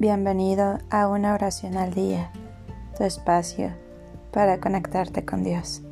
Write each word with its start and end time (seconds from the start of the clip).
Bienvenido 0.00 0.78
a 0.88 1.08
una 1.08 1.34
oración 1.34 1.76
al 1.76 1.92
día, 1.92 2.32
tu 2.96 3.04
espacio 3.04 3.70
para 4.32 4.58
conectarte 4.58 5.26
con 5.26 5.44
Dios. 5.44 5.82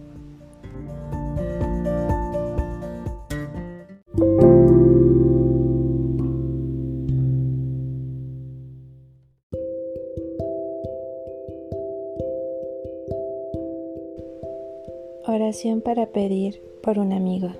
Oración 15.26 15.82
para 15.82 16.06
pedir 16.06 16.62
por 16.82 16.98
un 16.98 17.12
amigo. 17.12 17.50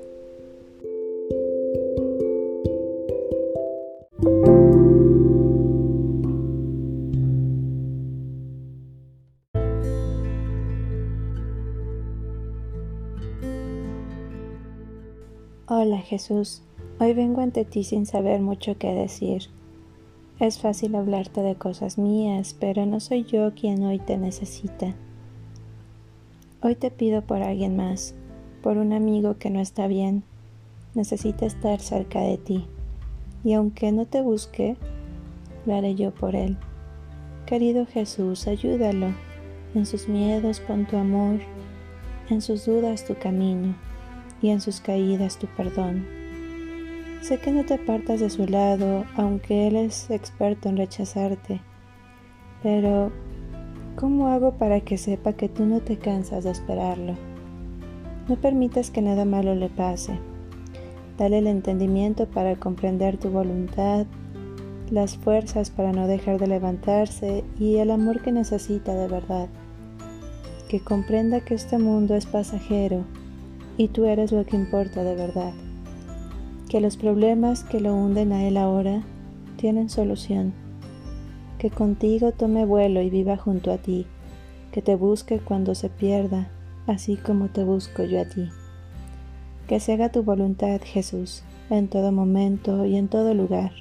Hola 15.70 15.98
Jesús, 15.98 16.62
hoy 16.98 17.12
vengo 17.12 17.42
ante 17.42 17.66
ti 17.66 17.84
sin 17.84 18.06
saber 18.06 18.40
mucho 18.40 18.78
qué 18.78 18.95
decir. 18.95 19.50
Es 20.41 20.58
fácil 20.58 20.94
hablarte 20.94 21.42
de 21.42 21.56
cosas 21.56 21.98
mías, 21.98 22.56
pero 22.58 22.86
no 22.86 23.00
soy 23.00 23.24
yo 23.24 23.52
quien 23.54 23.84
hoy 23.84 23.98
te 23.98 24.16
necesita. 24.16 24.94
Hoy 26.62 26.74
te 26.74 26.91
pido 26.91 27.20
por 27.20 27.42
alguien 27.42 27.77
más, 27.77 28.14
por 28.62 28.78
un 28.78 28.94
amigo 28.94 29.36
que 29.36 29.50
no 29.50 29.60
está 29.60 29.88
bien, 29.88 30.22
necesita 30.94 31.44
estar 31.44 31.80
cerca 31.80 32.22
de 32.22 32.38
ti, 32.38 32.66
y 33.44 33.52
aunque 33.52 33.92
no 33.92 34.06
te 34.06 34.22
busque, 34.22 34.78
lo 35.66 35.75
haré 35.75 35.94
yo 35.94 36.14
por 36.14 36.34
él. 36.34 36.56
Querido 37.44 37.84
Jesús, 37.84 38.47
ayúdalo, 38.47 39.08
en 39.75 39.84
sus 39.84 40.08
miedos 40.08 40.60
pon 40.60 40.86
tu 40.86 40.97
amor, 40.97 41.41
en 42.30 42.41
sus 42.41 42.64
dudas 42.64 43.05
tu 43.05 43.16
camino 43.16 43.75
y 44.41 44.50
en 44.50 44.61
sus 44.61 44.81
caídas 44.81 45.39
tu 45.39 45.47
perdón. 45.48 46.06
Sé 47.20 47.39
que 47.39 47.50
no 47.50 47.64
te 47.64 47.75
apartas 47.75 48.20
de 48.20 48.31
su 48.31 48.47
lado, 48.47 49.05
aunque 49.17 49.67
Él 49.67 49.77
es 49.77 50.08
experto 50.11 50.69
en 50.69 50.77
rechazarte, 50.77 51.61
pero 52.62 53.11
¿cómo 53.97 54.28
hago 54.28 54.53
para 54.53 54.81
que 54.81 54.98
sepa 54.98 55.33
que 55.33 55.48
tú 55.48 55.66
no 55.66 55.81
te 55.81 55.98
cansas 55.98 56.44
de 56.44 56.50
esperarlo? 56.50 57.14
No 58.28 58.36
permitas 58.36 58.91
que 58.91 59.03
nada 59.03 59.25
malo 59.25 59.55
le 59.55 59.69
pase. 59.69 60.19
Dale 61.16 61.39
el 61.39 61.48
entendimiento 61.48 62.27
para 62.27 62.56
comprender 62.56 63.16
tu 63.16 63.31
voluntad, 63.31 64.06
las 64.91 65.16
fuerzas 65.16 65.70
para 65.70 65.92
no 65.92 66.06
dejar 66.06 66.39
de 66.39 66.47
levantarse 66.47 67.44
y 67.59 67.77
el 67.77 67.91
amor 67.91 68.22
que 68.22 68.31
necesita 68.31 68.94
de 68.94 69.09
verdad. 69.09 69.48
Que 70.69 70.81
comprenda 70.81 71.41
que 71.41 71.55
este 71.55 71.78
mundo 71.78 72.14
es 72.14 72.27
pasajero 72.27 73.05
y 73.79 73.89
tú 73.89 74.05
eres 74.05 74.33
lo 74.33 74.45
que 74.45 74.57
importa 74.57 75.05
de 75.05 75.15
verdad. 75.15 75.53
Que 76.69 76.81
los 76.81 76.98
problemas 76.98 77.62
que 77.65 77.81
lo 77.81 77.95
hunden 77.95 78.33
a 78.33 78.45
él 78.47 78.59
ahora 78.59 79.03
tienen 79.57 79.89
solución. 79.89 80.53
Que 81.59 81.71
contigo 81.71 82.33
tome 82.33 82.67
vuelo 82.67 83.01
y 83.01 83.09
viva 83.09 83.37
junto 83.37 83.73
a 83.73 83.79
ti. 83.79 84.06
Que 84.73 84.83
te 84.83 84.97
busque 84.97 85.39
cuando 85.39 85.75
se 85.75 85.89
pierda, 85.89 86.51
así 86.87 87.17
como 87.17 87.49
te 87.49 87.65
busco 87.65 88.03
yo 88.03 88.21
a 88.21 88.25
ti. 88.25 88.51
Que 89.69 89.81
se 89.81 89.93
haga 89.93 90.11
tu 90.11 90.25
voluntad, 90.25 90.81
Jesús, 90.84 91.45
en 91.71 91.89
todo 91.89 92.11
momento 92.12 92.84
y 92.84 92.97
en 92.97 93.09
todo 93.09 93.33
lugar. 93.33 93.73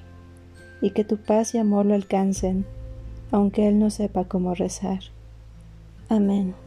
Y 0.80 0.92
que 0.92 1.04
tu 1.04 1.18
paz 1.18 1.56
y 1.56 1.58
amor 1.58 1.88
lo 1.88 1.96
alcancen, 1.96 2.66
aunque 3.32 3.68
él 3.68 3.80
no 3.80 3.90
sepa 3.90 4.26
cómo 4.26 4.54
rezar. 4.54 5.00
Amén. 6.08 6.67